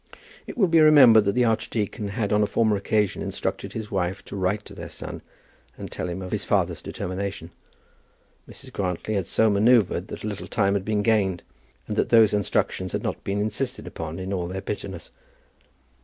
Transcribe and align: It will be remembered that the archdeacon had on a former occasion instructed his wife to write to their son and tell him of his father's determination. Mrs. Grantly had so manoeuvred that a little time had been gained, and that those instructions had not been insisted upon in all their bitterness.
It 0.47 0.57
will 0.57 0.67
be 0.67 0.79
remembered 0.79 1.25
that 1.25 1.33
the 1.33 1.45
archdeacon 1.45 2.07
had 2.07 2.33
on 2.33 2.41
a 2.41 2.47
former 2.47 2.75
occasion 2.75 3.21
instructed 3.21 3.73
his 3.73 3.91
wife 3.91 4.25
to 4.25 4.35
write 4.35 4.65
to 4.65 4.73
their 4.73 4.89
son 4.89 5.21
and 5.77 5.91
tell 5.91 6.09
him 6.09 6.23
of 6.23 6.31
his 6.31 6.43
father's 6.43 6.81
determination. 6.81 7.51
Mrs. 8.49 8.73
Grantly 8.73 9.13
had 9.13 9.27
so 9.27 9.47
manoeuvred 9.51 10.07
that 10.07 10.23
a 10.23 10.27
little 10.27 10.47
time 10.47 10.73
had 10.73 10.85
been 10.85 11.03
gained, 11.03 11.43
and 11.87 11.95
that 11.97 12.09
those 12.09 12.33
instructions 12.33 12.93
had 12.93 13.03
not 13.03 13.23
been 13.23 13.39
insisted 13.39 13.85
upon 13.85 14.17
in 14.17 14.33
all 14.33 14.47
their 14.47 14.61
bitterness. 14.61 15.11